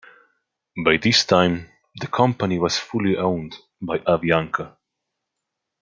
By 0.83 0.97
this 0.97 1.25
time, 1.25 1.69
the 1.97 2.07
company 2.07 2.57
was 2.57 2.75
fully 2.79 3.17
owned 3.17 3.55
by 3.79 3.99
Avianca. 3.99 4.77